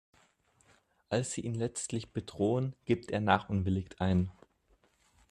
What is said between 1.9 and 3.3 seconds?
bedrohen, gibt er